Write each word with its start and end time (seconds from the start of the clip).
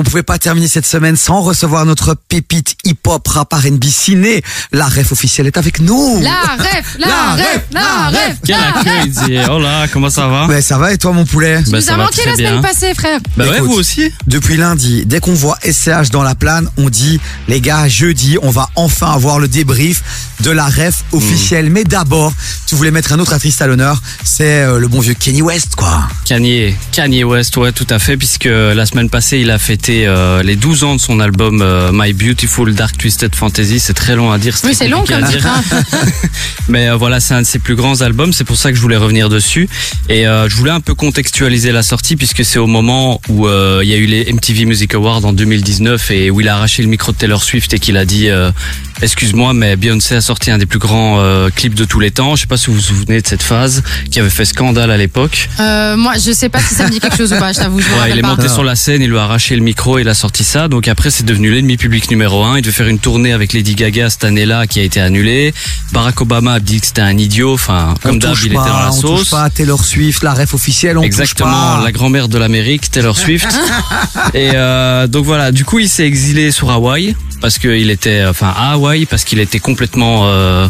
on 0.00 0.02
pouvait 0.02 0.22
pas 0.22 0.38
terminer 0.38 0.66
cette 0.66 0.86
semaine 0.86 1.14
sans 1.16 1.42
recevoir 1.42 1.84
notre 1.84 2.14
pépite 2.28 2.74
hip-hop 2.84 3.26
rap 3.28 3.52
R&B 3.52 3.84
ciné. 3.84 4.42
La 4.72 4.86
ref 4.86 5.12
officielle 5.12 5.46
est 5.46 5.58
avec 5.58 5.80
nous. 5.80 6.20
La 6.22 6.30
ref, 6.56 6.96
la, 6.98 7.06
La 7.06 7.32
ref, 7.34 7.40
ref, 7.42 7.62
la 7.72 8.08
ref, 8.08 8.36
Quel 8.46 8.56
la 8.56 8.70
ref. 8.72 8.76
accueil, 8.86 9.08
dit. 9.10 9.38
Oh 9.50 9.58
là, 9.58 9.86
comment 9.88 10.08
ça 10.10 10.26
va? 10.28 10.46
Ouais, 10.46 10.62
ça 10.62 10.78
va 10.78 10.92
et 10.92 10.98
toi 10.98 11.12
mon 11.12 11.24
poulet? 11.26 11.62
Tu 11.64 11.70
Bah, 11.70 11.78
nous 11.78 11.84
ça 11.84 11.94
as 11.94 11.96
va 11.98 12.04
manqué 12.04 12.22
la 12.24 12.34
semaine 12.34 12.52
bien. 12.52 12.62
passée, 12.62 12.94
frère. 12.94 13.20
Bah 13.36 13.44
ouais, 13.44 13.56
Écoute. 13.58 13.68
vous 13.68 13.74
aussi 13.78 14.10
Depuis 14.26 14.56
lundi, 14.56 15.04
dès 15.04 15.20
qu'on 15.20 15.34
voit 15.34 15.58
SCH 15.62 16.10
dans 16.10 16.22
la 16.22 16.34
plane, 16.34 16.68
on 16.78 16.88
dit 16.88 17.20
les 17.48 17.60
gars, 17.60 17.86
jeudi, 17.88 18.38
on 18.42 18.50
va 18.50 18.68
enfin 18.76 19.12
avoir 19.12 19.38
le 19.38 19.48
débrief 19.48 20.02
de 20.40 20.50
la 20.50 20.64
ref 20.66 21.04
officielle. 21.12 21.66
Hmm. 21.68 21.72
Mais 21.74 21.84
d'abord, 21.84 22.32
tu 22.66 22.74
voulais 22.74 22.90
mettre 22.90 23.12
un 23.12 23.18
autre 23.18 23.34
artiste 23.34 23.60
à 23.60 23.66
l'honneur, 23.66 24.00
c'est 24.24 24.62
euh, 24.62 24.78
le 24.78 24.88
bon 24.88 25.00
vieux 25.00 25.14
Kenny 25.14 25.42
West 25.42 25.74
quoi. 25.76 26.04
Kanye, 26.24 26.74
Kanye 26.92 27.24
West, 27.24 27.56
ouais, 27.58 27.72
tout 27.72 27.86
à 27.90 27.98
fait, 27.98 28.16
puisque 28.16 28.44
la 28.46 28.86
semaine 28.86 29.10
passée, 29.10 29.38
il 29.38 29.50
a 29.50 29.58
fêté 29.58 29.89
euh, 30.06 30.42
les 30.42 30.56
12 30.56 30.84
ans 30.84 30.94
de 30.96 31.00
son 31.00 31.20
album 31.20 31.60
euh, 31.62 31.90
My 31.92 32.12
Beautiful 32.12 32.74
Dark 32.74 32.96
Twisted 32.96 33.34
Fantasy. 33.34 33.80
C'est 33.80 33.94
très 33.94 34.14
long 34.16 34.30
à 34.32 34.38
dire. 34.38 34.54
Oui, 34.64 34.74
c'est 34.74 34.88
long 34.88 35.04
comme 35.04 35.22
dire. 35.24 35.46
hein. 35.46 35.62
Mais 36.68 36.88
euh, 36.88 36.96
voilà, 36.96 37.20
c'est 37.20 37.34
un 37.34 37.42
de 37.42 37.46
ses 37.46 37.58
plus 37.58 37.74
grands 37.74 38.00
albums. 38.00 38.32
C'est 38.32 38.44
pour 38.44 38.56
ça 38.56 38.70
que 38.70 38.76
je 38.76 38.80
voulais 38.82 38.96
revenir 38.96 39.28
dessus. 39.28 39.68
Et 40.08 40.26
euh, 40.26 40.48
je 40.48 40.56
voulais 40.56 40.70
un 40.70 40.80
peu 40.80 40.94
contextualiser 40.94 41.72
la 41.72 41.82
sortie, 41.82 42.16
puisque 42.16 42.44
c'est 42.44 42.58
au 42.58 42.66
moment 42.66 43.20
où 43.28 43.46
euh, 43.48 43.80
il 43.82 43.88
y 43.88 43.94
a 43.94 43.96
eu 43.96 44.06
les 44.06 44.32
MTV 44.32 44.64
Music 44.66 44.94
Awards 44.94 45.24
en 45.24 45.32
2019 45.32 46.10
et 46.12 46.30
où 46.30 46.40
il 46.40 46.48
a 46.48 46.56
arraché 46.56 46.82
le 46.82 46.88
micro 46.88 47.12
de 47.12 47.16
Taylor 47.16 47.42
Swift 47.42 47.72
et 47.74 47.78
qu'il 47.78 47.96
a 47.96 48.04
dit 48.04 48.28
euh, 48.28 48.50
Excuse-moi, 49.02 49.54
mais 49.54 49.76
Beyoncé 49.76 50.14
a 50.14 50.20
sorti 50.20 50.50
un 50.50 50.58
des 50.58 50.66
plus 50.66 50.78
grands 50.78 51.16
euh, 51.20 51.48
clips 51.48 51.74
de 51.74 51.84
tous 51.84 52.00
les 52.00 52.10
temps. 52.10 52.36
Je 52.36 52.42
sais 52.42 52.46
pas 52.46 52.56
si 52.58 52.66
vous 52.66 52.74
vous 52.74 52.80
souvenez 52.80 53.20
de 53.22 53.26
cette 53.26 53.42
phase 53.42 53.82
qui 54.10 54.20
avait 54.20 54.28
fait 54.30 54.44
scandale 54.44 54.90
à 54.90 54.96
l'époque. 54.98 55.48
Euh, 55.58 55.96
moi, 55.96 56.14
je 56.22 56.32
sais 56.32 56.48
pas 56.50 56.60
si 56.60 56.74
ça 56.74 56.84
me 56.84 56.90
dit 56.90 57.00
quelque 57.00 57.16
chose 57.16 57.32
ou 57.32 57.38
pas, 57.38 57.52
je 57.52 57.58
t'avoue, 57.60 57.78
Ouais, 57.78 58.10
il 58.10 58.18
est 58.18 58.22
pas. 58.22 58.28
monté 58.28 58.48
sur 58.48 58.62
la 58.62 58.76
scène, 58.76 59.00
il 59.02 59.08
lui 59.10 59.16
a 59.18 59.22
arraché 59.22 59.56
le 59.56 59.62
micro, 59.62 59.79
il 59.98 60.08
a 60.08 60.14
sorti 60.14 60.44
ça. 60.44 60.68
Donc 60.68 60.88
après, 60.88 61.10
c'est 61.10 61.24
devenu 61.24 61.50
l'ennemi 61.50 61.76
public 61.76 62.10
numéro 62.10 62.44
un. 62.44 62.58
Il 62.58 62.62
devait 62.62 62.72
faire 62.72 62.88
une 62.88 62.98
tournée 62.98 63.32
avec 63.32 63.52
Lady 63.52 63.74
Gaga 63.74 64.10
cette 64.10 64.24
année-là 64.24 64.66
qui 64.66 64.78
a 64.78 64.82
été 64.82 65.00
annulée. 65.00 65.54
Barack 65.92 66.20
Obama 66.20 66.54
a 66.54 66.60
dit 66.60 66.80
que 66.80 66.86
c'était 66.86 67.00
un 67.00 67.16
idiot. 67.16 67.54
Enfin, 67.54 67.94
comme 68.02 68.16
on 68.16 68.18
d'hab, 68.18 68.36
il 68.44 68.46
était 68.46 68.54
dans 68.56 68.64
la 68.64 68.90
on 68.92 69.00
touche 69.00 69.18
sauce. 69.20 69.30
pas 69.30 69.48
Taylor 69.50 69.82
Swift, 69.84 70.22
la 70.22 70.34
ref 70.34 70.54
officielle, 70.54 70.98
on 70.98 71.02
Exactement, 71.02 71.50
touche 71.50 71.78
pas. 71.78 71.84
la 71.84 71.92
grand-mère 71.92 72.28
de 72.28 72.38
l'Amérique, 72.38 72.90
Taylor 72.90 73.16
Swift. 73.16 73.48
et 74.34 74.50
euh, 74.54 75.06
donc 75.06 75.24
voilà, 75.24 75.50
du 75.50 75.64
coup, 75.64 75.78
il 75.78 75.88
s'est 75.88 76.06
exilé 76.06 76.50
sur 76.50 76.70
Hawaï 76.70 77.16
parce 77.40 77.58
qu'il 77.58 77.90
était, 77.90 78.24
enfin 78.28 78.52
à 78.54 78.72
Hawaï 78.72 79.06
parce 79.06 79.24
qu'il 79.24 79.38
était 79.40 79.60
complètement. 79.60 80.22
Euh, 80.26 80.68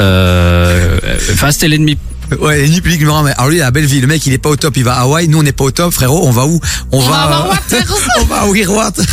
euh, 0.00 0.98
Enfin, 1.32 1.50
c'était 1.50 1.68
l'ennemi. 1.68 1.96
Ouais, 2.40 2.66
numéro 2.68 3.16
un. 3.16 3.22
mais 3.22 3.32
Alors 3.36 3.48
lui, 3.48 3.56
il 3.56 3.60
est 3.60 3.62
à 3.62 3.70
Belleville, 3.70 4.02
le 4.02 4.06
mec, 4.06 4.26
il 4.26 4.32
est 4.32 4.38
pas 4.38 4.48
au 4.50 4.56
top, 4.56 4.76
il 4.76 4.84
va 4.84 4.94
à 4.94 5.02
Hawaï. 5.02 5.28
Nous, 5.28 5.38
on 5.38 5.42
n'est 5.42 5.52
pas 5.52 5.64
au 5.64 5.70
top, 5.70 5.92
frérot. 5.92 6.26
On 6.26 6.30
va 6.30 6.46
où 6.46 6.60
On, 6.92 6.98
On 6.98 7.00
va 7.00 7.16
avoir 7.16 7.46
euh, 7.46 7.50
Waters. 7.50 7.96
on 8.20 8.24
va 8.24 8.36
à 8.42 8.46
Weir 8.46 8.70
Waters. 8.72 9.04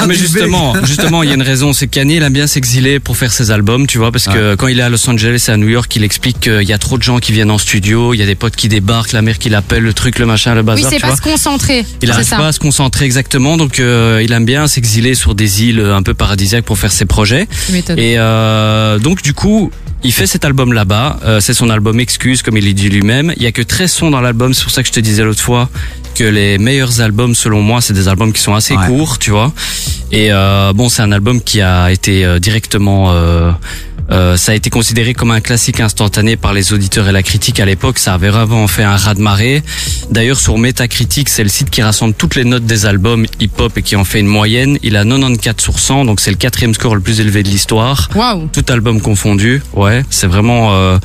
Ah, 0.00 0.06
mais 0.06 0.14
justement, 0.16 0.74
justement, 0.84 1.22
il 1.22 1.28
y 1.28 1.32
a 1.32 1.34
une 1.34 1.42
raison, 1.42 1.72
c'est 1.72 1.86
que 1.86 1.92
Kanye, 1.92 2.16
il 2.16 2.22
aime 2.22 2.32
bien 2.32 2.46
s'exiler 2.46 3.00
pour 3.00 3.16
faire 3.16 3.32
ses 3.32 3.50
albums, 3.50 3.86
tu 3.86 3.98
vois, 3.98 4.12
parce 4.12 4.26
que 4.26 4.54
quand 4.54 4.68
il 4.68 4.78
est 4.78 4.82
à 4.82 4.88
Los 4.88 5.08
Angeles 5.08 5.44
et 5.48 5.50
à 5.50 5.56
New 5.56 5.68
York, 5.68 5.94
il 5.96 6.04
explique 6.04 6.40
qu'il 6.40 6.62
y 6.62 6.72
a 6.72 6.78
trop 6.78 6.98
de 6.98 7.02
gens 7.02 7.18
qui 7.18 7.32
viennent 7.32 7.50
en 7.50 7.58
studio, 7.58 8.14
il 8.14 8.18
y 8.18 8.22
a 8.22 8.26
des 8.26 8.34
potes 8.34 8.56
qui 8.56 8.68
débarquent, 8.68 9.12
la 9.12 9.22
mère 9.22 9.38
qui 9.38 9.48
l'appelle, 9.48 9.82
le 9.82 9.92
truc, 9.92 10.18
le 10.18 10.26
machin, 10.26 10.54
le 10.54 10.62
bazar, 10.62 10.84
Oui, 10.84 10.90
c'est 10.90 11.00
pas 11.00 11.08
vois. 11.08 11.16
se 11.16 11.22
concentrer. 11.22 11.78
Il 11.80 11.86
C'est 12.00 12.06
n'arrive 12.08 12.28
pas 12.30 12.48
à 12.48 12.52
se 12.52 12.60
concentrer 12.60 13.04
exactement, 13.04 13.56
donc 13.56 13.80
euh, 13.80 14.20
il 14.24 14.32
aime 14.32 14.44
bien 14.44 14.66
s'exiler 14.66 15.14
sur 15.14 15.34
des 15.34 15.64
îles 15.64 15.80
un 15.80 16.02
peu 16.02 16.14
paradisiaques 16.14 16.64
pour 16.64 16.78
faire 16.78 16.92
ses 16.92 17.04
projets. 17.04 17.46
Et 17.96 18.14
euh, 18.18 18.98
donc 18.98 19.22
du 19.22 19.34
coup, 19.34 19.70
il 20.04 20.12
fait 20.12 20.26
cet 20.26 20.44
album 20.44 20.72
là-bas. 20.72 21.18
Euh, 21.24 21.40
c'est 21.40 21.54
son 21.54 21.70
album 21.70 21.98
Excuse, 22.00 22.42
comme 22.42 22.56
il 22.56 22.74
dit 22.74 22.88
lui-même. 22.88 23.32
Il 23.36 23.42
y 23.42 23.46
a 23.46 23.52
que 23.52 23.62
13 23.62 23.90
sons 23.90 24.10
dans 24.10 24.20
l'album. 24.20 24.54
C'est 24.54 24.62
pour 24.62 24.72
ça 24.72 24.82
que 24.82 24.88
je 24.88 24.92
te 24.92 25.00
disais 25.00 25.22
l'autre 25.24 25.40
fois 25.42 25.68
que 26.14 26.24
les 26.24 26.58
meilleurs 26.58 27.00
albums, 27.00 27.34
selon 27.34 27.60
moi, 27.62 27.80
c'est 27.80 27.92
des 27.92 28.08
albums 28.08 28.32
qui 28.32 28.40
sont 28.40 28.54
assez 28.54 28.74
Ouais. 28.76 28.86
courts, 28.86 29.18
tu 29.18 29.30
vois. 29.30 29.52
Et 30.12 30.28
euh, 30.32 30.72
bon, 30.72 30.88
c'est 30.88 31.02
un 31.02 31.12
album 31.12 31.40
qui 31.40 31.60
a 31.60 31.90
été 31.90 32.24
euh, 32.24 32.38
directement 32.38 33.12
euh, 34.10 34.36
ça 34.36 34.52
a 34.52 34.54
été 34.54 34.70
considéré 34.70 35.14
comme 35.14 35.30
un 35.30 35.40
classique 35.40 35.80
instantané 35.80 36.36
par 36.36 36.52
les 36.52 36.72
auditeurs 36.72 37.08
et 37.08 37.12
la 37.12 37.22
critique 37.22 37.58
à 37.60 37.64
l'époque. 37.64 37.98
Ça 37.98 38.14
avait 38.14 38.30
vraiment 38.30 38.66
fait 38.68 38.84
un 38.84 38.96
raz-de-marée. 38.96 39.62
D'ailleurs, 40.10 40.38
sur 40.38 40.58
Metacritic, 40.58 41.28
c'est 41.28 41.42
le 41.42 41.48
site 41.48 41.70
qui 41.70 41.82
rassemble 41.82 42.14
toutes 42.14 42.34
les 42.36 42.44
notes 42.44 42.64
des 42.66 42.86
albums 42.86 43.26
hip-hop 43.40 43.76
et 43.78 43.82
qui 43.82 43.96
en 43.96 44.04
fait 44.04 44.20
une 44.20 44.26
moyenne. 44.26 44.78
Il 44.82 44.96
a 44.96 45.04
94 45.04 45.60
sur 45.62 45.78
100, 45.78 46.04
donc 46.04 46.20
c'est 46.20 46.30
le 46.30 46.36
quatrième 46.36 46.74
score 46.74 46.94
le 46.94 47.00
plus 47.00 47.20
élevé 47.20 47.42
de 47.42 47.48
l'histoire. 47.48 48.08
Waouh. 48.14 48.48
Tout 48.52 48.64
album 48.68 49.00
confondu, 49.00 49.62
ouais, 49.74 50.04
c'est 50.10 50.26
vraiment, 50.26 50.74
euh, 50.74 50.98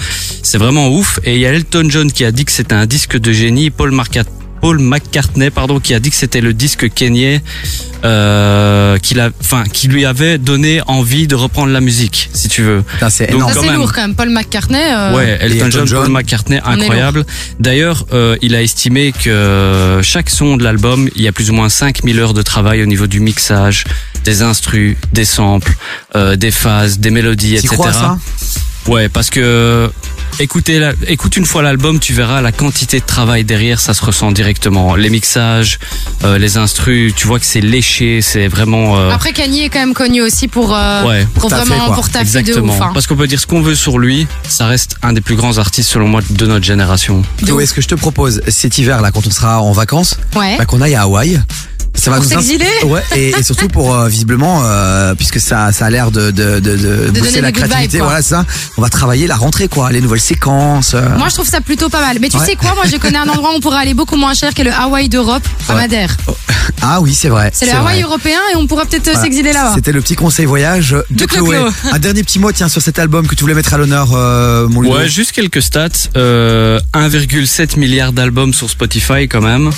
c'est 0.43 0.57
vraiment 0.57 0.89
ouf. 0.89 1.19
Et 1.23 1.35
il 1.35 1.41
y 1.41 1.45
a 1.45 1.53
Elton 1.53 1.87
John 1.89 2.11
qui 2.11 2.23
a 2.25 2.31
dit 2.31 2.45
que 2.45 2.51
c'était 2.51 2.75
un 2.75 2.85
disque 2.85 3.17
de 3.17 3.31
génie. 3.31 3.69
Paul 3.71 3.91
Marca- 3.91 4.23
Paul 4.61 4.79
McCartney, 4.79 5.49
pardon, 5.49 5.79
qui 5.79 5.93
a 5.93 5.99
dit 5.99 6.09
que 6.11 6.15
c'était 6.15 6.41
le 6.41 6.53
disque 6.53 6.93
Kanye, 6.93 7.41
euh, 8.03 8.97
qu'il 8.97 9.19
a, 9.19 9.29
enfin, 9.41 9.63
qui 9.71 9.87
lui 9.87 10.05
avait 10.05 10.37
donné 10.37 10.81
envie 10.87 11.27
de 11.27 11.35
reprendre 11.35 11.71
la 11.71 11.81
musique, 11.81 12.29
si 12.33 12.47
tu 12.47 12.61
veux. 12.61 12.83
C'est 13.09 13.29
énorme. 13.31 13.51
C'est 13.59 13.73
lourd 13.73 13.91
quand 13.93 14.01
même. 14.01 14.15
Paul 14.15 14.29
McCartney. 14.29 14.77
euh, 14.79 15.15
Ouais, 15.15 15.37
Elton, 15.41 15.55
Elton 15.65 15.69
John, 15.71 15.87
John. 15.87 16.03
Paul 16.03 16.11
McCartney, 16.13 16.59
incroyable. 16.63 17.25
D'ailleurs, 17.59 18.05
euh, 18.13 18.37
il 18.41 18.55
a 18.55 18.61
estimé 18.61 19.11
que 19.11 19.99
chaque 20.03 20.29
son 20.29 20.57
de 20.57 20.63
l'album, 20.63 21.09
il 21.15 21.21
y 21.21 21.27
a 21.27 21.31
plus 21.31 21.49
ou 21.49 21.53
moins 21.53 21.69
5000 21.69 22.19
heures 22.19 22.33
de 22.33 22.41
travail 22.41 22.81
au 22.83 22.85
niveau 22.85 23.07
du 23.07 23.19
mixage, 23.19 23.83
des 24.23 24.41
instrus, 24.43 24.95
des 25.13 25.25
samples, 25.25 25.73
euh, 26.15 26.35
des 26.35 26.51
phases, 26.51 26.99
des 26.99 27.09
mélodies, 27.09 27.51
Tu 27.53 27.57
etc. 27.65 27.73
crois 27.75 27.93
ça? 27.93 28.17
Ouais, 28.87 29.09
parce 29.09 29.29
que 29.29 29.91
écoutez, 30.39 30.79
la- 30.79 30.93
écoute 31.07 31.37
une 31.37 31.45
fois 31.45 31.61
l'album, 31.61 31.99
tu 31.99 32.13
verras 32.13 32.41
la 32.41 32.51
quantité 32.51 32.99
de 32.99 33.05
travail 33.05 33.43
derrière, 33.43 33.79
ça 33.79 33.93
se 33.93 34.03
ressent 34.03 34.31
directement. 34.31 34.95
Les 34.95 35.09
mixages, 35.09 35.79
euh, 36.23 36.37
les 36.37 36.57
instrus, 36.57 37.13
tu 37.15 37.27
vois 37.27 37.39
que 37.39 37.45
c'est 37.45 37.61
léché, 37.61 38.21
c'est 38.21 38.47
vraiment. 38.47 38.97
euh, 38.97 39.11
Après, 39.11 39.33
Kanye 39.33 39.65
est 39.65 39.69
quand 39.69 39.79
même 39.79 39.93
connu 39.93 40.21
aussi 40.21 40.47
pour, 40.47 40.75
euh, 40.75 41.03
Ouais, 41.05 41.27
pour, 41.35 41.49
taffer, 41.49 41.65
vraiment 41.69 41.85
quoi. 41.87 41.95
pour 41.95 42.09
taffer 42.09 42.25
de 42.25 42.39
Exactement. 42.39 42.73
ouf. 42.73 42.81
hein. 42.81 42.91
Parce 42.93 43.07
qu'on 43.07 43.15
peut 43.15 43.27
dire 43.27 43.39
ce 43.39 43.47
qu'on 43.47 43.61
veut 43.61 43.75
sur 43.75 43.99
lui, 43.99 44.27
ça 44.47 44.65
reste 44.67 44.95
un 45.03 45.13
des 45.13 45.21
plus 45.21 45.35
grands 45.35 45.57
artistes 45.57 45.89
selon 45.89 46.07
moi 46.07 46.21
de 46.29 46.45
notre 46.45 46.65
génération. 46.65 47.21
Théo, 47.45 47.59
est-ce 47.59 47.73
que 47.73 47.81
je 47.81 47.87
te 47.87 47.95
propose 47.95 48.41
cet 48.47 48.77
hiver 48.77 49.01
là, 49.01 49.11
quand 49.11 49.25
on 49.27 49.31
sera 49.31 49.61
en 49.61 49.71
vacances, 49.71 50.17
Ouais. 50.35 50.57
bah, 50.57 50.65
qu'on 50.65 50.81
aille 50.81 50.95
à 50.95 51.03
Hawaï 51.03 51.39
ça 52.01 52.11
va 52.11 52.17
Pour 52.17 52.25
s'exiler 52.25 52.65
Ouais, 52.85 53.03
et, 53.15 53.29
et 53.29 53.43
surtout 53.43 53.67
pour 53.67 53.95
euh, 53.95 54.07
visiblement, 54.07 54.61
euh, 54.65 55.13
puisque 55.15 55.39
ça, 55.39 55.71
ça 55.71 55.85
a 55.85 55.89
l'air 55.89 56.11
de, 56.11 56.31
de, 56.31 56.59
de, 56.59 56.75
de, 56.75 57.09
booster 57.11 57.21
donner 57.21 57.41
la 57.41 57.51
créativité, 57.51 57.97
vibes, 57.97 58.03
voilà 58.05 58.21
ça. 58.21 58.45
On 58.77 58.81
va 58.81 58.89
travailler 58.89 59.27
la 59.27 59.35
rentrée, 59.35 59.67
quoi, 59.67 59.91
les 59.91 60.01
nouvelles 60.01 60.19
séquences. 60.19 60.93
euh. 60.95 61.17
Moi, 61.17 61.29
je 61.29 61.35
trouve 61.35 61.47
ça 61.47 61.61
plutôt 61.61 61.89
pas 61.89 62.01
mal. 62.01 62.17
Mais 62.19 62.29
tu 62.29 62.37
Ouais. 62.37 62.45
sais 62.45 62.55
quoi 62.55 62.73
Moi, 62.73 62.85
je 62.91 62.97
connais 62.97 63.17
un 63.19 63.27
endroit 63.29 63.51
où 63.53 63.57
on 63.57 63.59
pourrait 63.59 63.81
aller 63.81 63.93
beaucoup 63.93 64.15
moins 64.17 64.33
cher, 64.33 64.53
qui 64.53 64.61
est 64.61 64.65
le 64.65 64.73
Hawaï 64.73 65.09
d'Europe, 65.09 65.43
à 65.69 65.73
Ouais. 65.75 65.81
Madère. 65.81 66.17
Ah 66.81 66.99
oui, 67.01 67.13
c'est 67.13 67.29
vrai. 67.29 67.51
C'est 67.53 67.65
le 67.67 67.73
Hawaï 67.73 67.95
vrai. 68.01 68.03
européen 68.03 68.39
et 68.51 68.55
on 68.55 68.65
pourra 68.67 68.85
peut-être 68.85 69.03
Voilà. 69.05 69.21
s'exiler 69.21 69.53
là-bas. 69.53 69.73
C'était 69.75 69.91
le 69.91 70.01
petit 70.01 70.15
conseil 70.15 70.45
voyage 70.45 70.91
de, 70.91 71.05
De 71.11 71.25
Chloé. 71.25 71.57
Un 71.91 71.99
dernier 71.99 72.23
petit 72.23 72.39
mot, 72.39 72.51
tiens, 72.51 72.69
sur 72.69 72.81
cet 72.81 72.97
album 72.99 73.27
que 73.27 73.35
tu 73.35 73.41
voulais 73.41 73.53
mettre 73.53 73.73
à 73.73 73.77
l'honneur, 73.77 74.09
euh, 74.13 74.67
mon 74.67 74.81
Ludo. 74.81 74.95
Ouais, 74.95 75.07
juste 75.09 75.31
quelques 75.33 75.61
stats. 75.61 75.89
Euh, 76.17 76.79
1,7 76.93 77.77
milliard 77.77 78.11
d'albums 78.13 78.53
sur 78.53 78.69
Spotify 78.69 79.27
quand 79.27 79.41
même. 79.41 79.69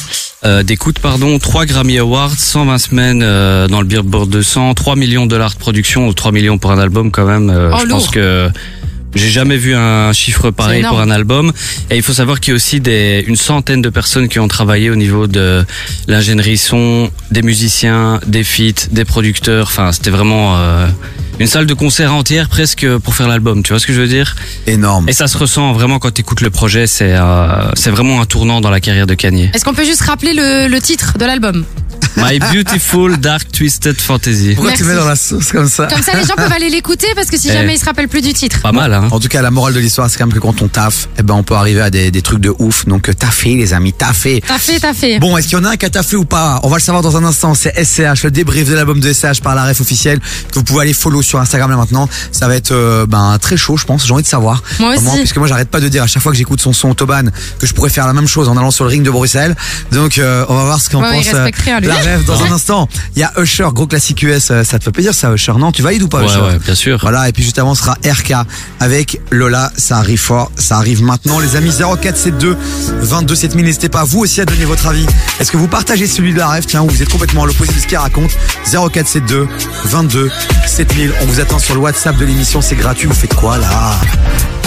Euh, 0.45 0.61
d'écoute, 0.63 0.99
pardon. 0.99 1.39
3 1.39 1.65
Grammy 1.65 1.97
Awards, 1.99 2.12
120 2.17 2.77
semaines 2.77 3.21
euh, 3.23 3.67
dans 3.67 3.81
le 3.81 3.87
Billboard 3.87 4.29
200, 4.29 4.73
3 4.75 4.95
millions 4.95 5.25
de 5.25 5.31
dollars 5.31 5.53
de 5.53 5.57
production, 5.57 6.07
ou 6.07 6.13
3 6.13 6.31
millions 6.31 6.57
pour 6.57 6.71
un 6.71 6.77
album 6.79 7.11
quand 7.11 7.25
même. 7.25 7.49
Euh, 7.49 7.71
Oh, 7.73 7.77
je 7.81 7.85
lourd. 7.87 7.97
pense 7.99 8.09
que 8.09 8.49
j'ai 9.15 9.29
jamais 9.29 9.57
vu 9.57 9.73
un 9.75 10.11
chiffre 10.13 10.51
pareil 10.51 10.83
pour 10.83 10.99
un 10.99 11.09
album. 11.09 11.51
Et 11.89 11.97
il 11.97 12.03
faut 12.03 12.13
savoir 12.13 12.39
qu'il 12.39 12.51
y 12.51 12.53
a 12.53 12.55
aussi 12.55 12.79
des, 12.79 13.23
une 13.27 13.35
centaine 13.35 13.81
de 13.81 13.89
personnes 13.89 14.27
qui 14.27 14.39
ont 14.39 14.47
travaillé 14.47 14.89
au 14.91 14.95
niveau 14.95 15.27
de 15.27 15.65
l'ingénierie 16.07 16.57
son, 16.57 17.09
des 17.31 17.41
musiciens, 17.41 18.19
des 18.27 18.43
feats, 18.43 18.87
des 18.91 19.05
producteurs. 19.05 19.67
Enfin, 19.67 19.91
c'était 19.91 20.09
vraiment 20.11 20.57
euh, 20.57 20.87
une 21.39 21.47
salle 21.47 21.65
de 21.65 21.73
concert 21.73 22.13
entière 22.13 22.47
presque 22.49 22.87
pour 22.99 23.15
faire 23.15 23.27
l'album. 23.27 23.63
Tu 23.63 23.73
vois 23.73 23.79
ce 23.79 23.87
que 23.87 23.93
je 23.93 24.01
veux 24.01 24.07
dire? 24.07 24.35
Énorme. 24.67 25.07
et 25.09 25.13
ça 25.13 25.27
se 25.27 25.37
ressent 25.37 25.73
vraiment 25.73 25.97
quand 25.99 26.11
tu 26.13 26.21
écoutes 26.21 26.41
le 26.41 26.49
projet, 26.51 26.85
c'est 26.87 27.13
euh, 27.15 27.71
c'est 27.75 27.89
vraiment 27.91 28.21
un 28.21 28.25
tournant 28.25 28.61
dans 28.61 28.69
la 28.71 28.79
carrière 28.81 29.07
de 29.07 29.13
Kanye. 29.15 29.49
Est-ce 29.53 29.65
qu'on 29.65 29.73
peut 29.73 29.85
juste 29.85 30.01
rappeler 30.01 30.33
le, 30.33 30.67
le 30.67 30.81
titre 30.81 31.17
de 31.19 31.25
l'album? 31.25 31.65
My 32.17 32.39
Beautiful 32.39 33.17
Dark 33.17 33.51
Twisted 33.51 33.99
Fantasy. 33.99 34.53
Pourquoi 34.55 34.73
tu 34.73 34.83
mets 34.83 34.95
dans 34.95 35.05
la 35.07 35.15
sauce 35.15 35.51
comme 35.51 35.67
ça 35.67 35.87
Comme 35.87 36.01
ça, 36.01 36.13
les 36.15 36.25
gens 36.25 36.35
peuvent 36.35 36.51
aller 36.51 36.69
l'écouter 36.69 37.07
parce 37.15 37.27
que 37.29 37.37
si 37.37 37.47
Eh. 37.53 37.53
jamais 37.53 37.75
ils 37.75 37.79
se 37.79 37.85
rappellent 37.85 38.07
plus 38.07 38.21
du 38.21 38.33
titre. 38.33 38.61
Pas 38.61 38.71
mal, 38.71 38.93
hein 38.93 39.07
En 39.11 39.19
tout 39.19 39.27
cas, 39.27 39.41
la 39.41 39.51
morale 39.51 39.73
de 39.73 39.79
l'histoire, 39.79 40.09
c'est 40.09 40.17
quand 40.17 40.25
même 40.25 40.33
que 40.33 40.39
quand 40.39 40.61
on 40.61 40.67
taffe, 40.67 41.07
eh 41.19 41.23
ben, 41.23 41.33
on 41.35 41.43
peut 41.43 41.53
arriver 41.55 41.81
à 41.81 41.89
des, 41.89 42.09
des 42.09 42.21
trucs 42.21 42.39
de 42.39 42.53
ouf. 42.57 42.85
Donc, 42.85 43.09
euh, 43.09 43.13
taffez, 43.13 43.55
les 43.55 43.73
amis, 43.73 43.93
taffez. 43.93 44.41
T'as 44.47 44.57
fait. 44.93 45.19
Bon, 45.19 45.37
est-ce 45.37 45.47
qu'il 45.49 45.57
y 45.57 45.61
en 45.61 45.65
a 45.65 45.71
un 45.71 45.75
qui 45.75 45.85
a 45.85 45.89
taffé 45.89 46.15
ou 46.15 46.25
pas 46.25 46.59
On 46.63 46.69
va 46.69 46.77
le 46.77 46.81
savoir 46.81 47.03
dans 47.03 47.15
un 47.17 47.23
instant. 47.25 47.53
C'est 47.53 47.73
SCH, 47.83 48.23
le 48.23 48.31
débrief 48.31 48.67
de 48.69 48.73
l'album 48.73 48.99
de 48.99 49.13
SCH 49.13 49.41
par 49.41 49.55
la 49.55 49.65
ref 49.65 49.81
officielle 49.81 50.19
que 50.19 50.55
vous 50.55 50.63
pouvez 50.63 50.81
aller 50.81 50.93
follow 50.93 51.21
sur 51.21 51.39
Instagram 51.39 51.69
là 51.69 51.77
maintenant. 51.77 52.09
Ça 52.31 52.47
va 52.47 52.55
être 52.55 52.71
euh, 52.71 53.05
ben 53.05 53.37
très 53.39 53.57
chaud, 53.57 53.77
je 53.77 53.85
pense. 53.85 54.05
J'ai 54.05 54.13
envie 54.13 54.23
de 54.23 54.27
savoir. 54.27 54.63
Moi 54.79 54.89
aussi. 54.89 54.99
Vraiment, 55.03 55.17
puisque 55.17 55.37
moi, 55.37 55.47
j'arrête 55.47 55.69
pas 55.69 55.79
de 55.79 55.89
dire 55.89 56.03
à 56.03 56.07
chaque 56.07 56.23
fois 56.23 56.31
que 56.31 56.37
j'écoute 56.37 56.61
son 56.61 56.73
son 56.73 56.89
Autobahn 56.89 57.31
que 57.59 57.67
je 57.67 57.73
pourrais 57.73 57.89
faire 57.89 58.07
la 58.07 58.13
même 58.13 58.27
chose 58.27 58.49
en 58.49 58.57
allant 58.57 58.71
sur 58.71 58.85
le 58.85 58.89
ring 58.89 59.03
de 59.03 59.11
Bruxelles. 59.11 59.55
Donc, 59.91 60.17
euh, 60.17 60.45
on 60.49 60.55
va 60.55 60.63
voir 60.63 60.81
ce 60.81 60.89
qu'en 60.89 61.01
Ouais, 61.01 61.21
il 61.21 61.31
pense 61.31 62.02
rêve 62.03 62.25
dans 62.25 62.41
un 62.43 62.51
instant. 62.51 62.87
Il 63.15 63.19
y 63.19 63.23
a 63.23 63.31
Usher, 63.39 63.67
gros 63.73 63.87
classique 63.87 64.21
US. 64.23 64.49
euh, 64.51 64.63
Ça 64.63 64.79
te 64.79 64.83
fait 64.83 64.91
plaisir 64.91 65.13
ça, 65.13 65.31
Usher 65.33 65.53
Non, 65.57 65.71
tu 65.71 65.81
valides 65.81 66.03
ou 66.03 66.07
pas, 66.07 66.19
Ouais, 66.19 66.25
Usher? 66.25 66.41
ouais, 66.41 66.59
bien 66.59 66.75
sûr. 66.75 66.99
Voilà, 67.01 67.29
et 67.29 67.31
puis 67.31 67.43
juste 67.43 67.59
avant, 67.59 67.75
ce 67.75 67.81
sera 67.83 67.97
RK 68.05 68.33
avec 68.79 69.19
Lola. 69.31 69.71
Ça 69.77 69.97
arrive 69.97 70.19
fort, 70.19 70.51
ça 70.55 70.77
arrive 70.77 71.03
maintenant. 71.03 71.39
Les 71.39 71.55
amis, 71.55 71.71
0472 71.71 72.55
22 73.01 73.35
7000. 73.35 73.65
N'hésitez 73.65 73.89
pas, 73.89 74.03
vous 74.03 74.19
aussi, 74.19 74.41
à 74.41 74.45
donner 74.45 74.65
votre 74.65 74.87
avis. 74.87 75.05
Est-ce 75.39 75.51
que 75.51 75.57
vous 75.57 75.67
partagez 75.67 76.07
celui 76.07 76.33
de 76.33 76.37
la 76.39 76.47
rêve? 76.49 76.65
Tiens, 76.65 76.81
ou 76.83 76.89
vous 76.89 77.01
êtes 77.01 77.09
complètement 77.09 77.43
à 77.43 77.47
l'opposé 77.47 77.71
de 77.73 77.79
ce 77.79 77.87
qu'il 77.87 77.97
raconte 77.97 78.31
0472 78.65 79.47
22 79.85 80.29
7000. 80.67 81.13
On 81.21 81.25
vous 81.25 81.39
attend 81.39 81.59
sur 81.59 81.73
le 81.75 81.81
WhatsApp 81.81 82.17
de 82.17 82.25
l'émission, 82.25 82.61
c'est 82.61 82.75
gratuit. 82.75 83.07
Vous 83.07 83.13
faites 83.13 83.33
quoi 83.35 83.57
là? 83.57 83.95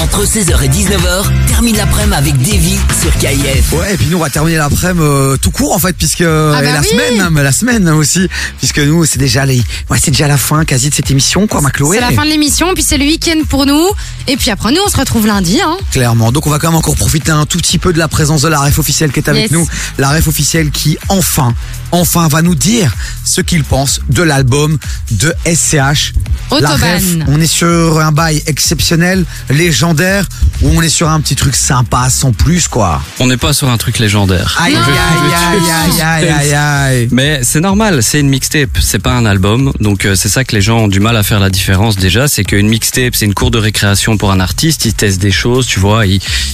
Entre 0.07 0.25
16h 0.25 0.63
et 0.63 0.69
19h, 0.69 1.25
termine 1.49 1.77
l'après-midi 1.77 2.15
avec 2.17 2.39
Davy 2.39 2.79
sur 3.03 3.13
KIF. 3.19 3.73
Ouais, 3.73 3.95
et 3.95 3.97
puis 3.97 4.07
nous 4.09 4.19
on 4.19 4.21
va 4.21 4.31
terminer 4.31 4.57
l'après-midi 4.57 5.01
euh, 5.03 5.37
tout 5.37 5.51
court 5.51 5.75
en 5.75 5.81
fait, 5.81 5.95
puisque 5.97 6.23
bah 6.23 6.61
et 6.63 6.73
la 6.73 6.81
oui. 6.81 6.87
semaine, 6.87 7.21
hein, 7.21 7.29
mais 7.33 7.43
la 7.43 7.51
semaine 7.51 7.89
aussi, 7.89 8.29
puisque 8.59 8.79
nous 8.79 9.05
c'est 9.05 9.19
déjà 9.19 9.45
les, 9.45 9.61
ouais, 9.91 9.99
c'est 10.01 10.13
déjà 10.13 10.29
la 10.29 10.37
fin 10.37 10.65
quasi 10.65 10.91
de 10.91 10.95
cette 10.95 11.11
émission, 11.11 11.49
quoi, 11.49 11.61
ma 11.61 11.71
Chloé. 11.71 11.97
C'est 11.97 12.09
la 12.09 12.13
fin 12.13 12.25
de 12.25 12.31
l'émission, 12.31 12.73
puis 12.73 12.85
c'est 12.85 12.99
le 12.99 13.05
week-end 13.05 13.41
pour 13.49 13.67
nous. 13.67 13.85
Et 14.29 14.37
puis 14.37 14.51
après, 14.53 14.71
nous, 14.71 14.81
on 14.87 14.89
se 14.89 14.97
retrouve 14.97 15.27
lundi. 15.27 15.61
Hein. 15.61 15.77
Clairement. 15.91 16.31
Donc 16.31 16.47
on 16.47 16.51
va 16.51 16.61
quand 16.61 16.69
même 16.69 16.77
encore 16.79 16.95
profiter 16.95 17.33
un 17.33 17.45
tout 17.45 17.59
petit 17.59 17.79
peu 17.79 17.93
de 17.93 17.99
la 17.99 18.07
présence 18.09 18.43
de 18.43 18.49
la 18.49 18.61
ref 18.61 18.79
officielle 18.79 19.11
qui 19.11 19.19
est 19.19 19.29
avec 19.29 19.43
Yes. 19.43 19.51
nous. 19.51 19.67
La 19.99 20.11
ref 20.11 20.29
officielle 20.29 20.71
qui 20.71 20.99
enfin, 21.09 21.53
enfin 21.93 22.29
va 22.29 22.43
nous 22.43 22.55
dire 22.55 22.93
ce 23.25 23.41
qu'il 23.41 23.65
pense 23.65 24.01
de 24.09 24.23
l'album 24.23 24.79
de 25.13 25.35
SCH. 25.47 26.13
La 26.61 26.71
ref, 26.71 27.03
on 27.27 27.41
est 27.41 27.47
sur 27.47 27.99
un 28.01 28.13
bail 28.13 28.43
exceptionnel, 28.47 29.25
légendaire, 29.51 30.27
ou 30.63 30.71
on 30.77 30.83
est 30.83 30.89
sur 30.89 31.09
un 31.09 31.21
petit 31.21 31.35
truc 31.37 31.57
sympa 31.57 32.09
sans 32.09 32.33
plus 32.33 32.69
quoi. 32.69 33.03
On 33.19 33.27
n'est 33.27 33.37
pas 33.37 33.53
sur 33.53 33.69
un 33.69 33.77
truc 33.77 33.99
légendaire. 33.99 34.57
Aïe 34.61 34.75
aïe 34.75 34.83
aïe 34.83 36.01
aïe 36.01 36.03
aïe 36.03 36.29
aïe 36.29 36.55
aïe. 36.55 37.09
Mais 37.11 37.41
c'est 37.43 37.61
normal, 37.61 38.03
c'est 38.03 38.21
une 38.21 38.29
mixtape, 38.29 38.79
c'est 38.81 39.01
pas 39.01 39.13
un 39.13 39.27
album. 39.27 39.73
Donc 39.81 40.05
euh, 40.05 40.15
c'est 40.15 40.29
ça 40.29 40.45
que 40.45 40.55
les 40.55 40.63
gens 40.63 40.79
ont 40.79 40.89
du 40.89 41.01
mal 41.01 41.17
à 41.17 41.23
faire 41.23 41.41
la 41.41 41.51
différence 41.51 41.97
déjà, 41.97 42.29
c'est 42.29 42.45
qu'une 42.45 42.69
mixtape, 42.69 43.15
c'est 43.15 43.27
une 43.27 43.35
cour 43.35 43.51
de 43.51 43.59
récréation 43.59 44.17
pour 44.17 44.31
un 44.31 44.41
artiste, 44.41 44.85
il 44.85 44.95
teste 44.95 45.21
des 45.21 45.33
choses, 45.33 45.67
tu 45.67 45.81
vois, 45.81 46.05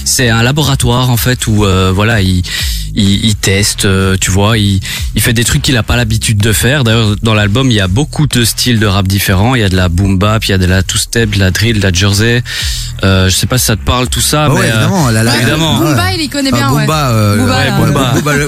c'est 0.05 0.29
un 0.29 0.43
laboratoire 0.43 1.09
en 1.09 1.17
fait 1.17 1.47
où 1.47 1.65
euh, 1.65 1.91
voilà, 1.93 2.21
il 2.21 2.43
il, 2.95 3.25
il 3.25 3.35
teste, 3.35 3.85
euh, 3.85 4.15
tu 4.19 4.31
vois, 4.31 4.57
il, 4.57 4.79
il 5.15 5.21
fait 5.21 5.33
des 5.33 5.43
trucs 5.43 5.61
qu'il 5.61 5.77
a 5.77 5.83
pas 5.83 5.95
l'habitude 5.95 6.37
de 6.37 6.53
faire. 6.53 6.83
D'ailleurs, 6.83 7.15
dans 7.21 7.33
l'album, 7.33 7.69
il 7.71 7.73
y 7.75 7.81
a 7.81 7.87
beaucoup 7.87 8.27
de 8.27 8.43
styles 8.45 8.79
de 8.79 8.85
rap 8.85 9.07
différents. 9.07 9.55
Il 9.55 9.61
y 9.61 9.63
a 9.65 9.69
de 9.69 9.75
la 9.75 9.89
boom 9.89 10.17
bap, 10.17 10.43
il 10.45 10.51
y 10.51 10.53
a 10.53 10.57
de 10.57 10.65
la 10.65 10.83
two 10.83 10.97
step, 10.97 11.31
de 11.31 11.39
la 11.39 11.51
drill, 11.51 11.77
de 11.79 11.83
la 11.83 11.91
jersey. 11.91 12.43
Euh, 13.03 13.29
je 13.29 13.35
sais 13.35 13.47
pas 13.47 13.57
si 13.57 13.65
ça 13.65 13.75
te 13.75 13.83
parle 13.83 14.07
tout 14.07 14.21
ça, 14.21 14.47
mais 14.49 14.59
ouais, 14.59 14.65
euh, 14.65 14.69
évidemment, 14.69 15.09
la, 15.09 15.23
la, 15.23 15.31
Ouais, 15.31 15.37
évidemment. 15.41 15.77
Booba, 15.79 16.13
il 16.13 16.21
y 16.21 16.29
connaît 16.29 16.51
bien. 16.51 16.69
Euh. 16.71 17.37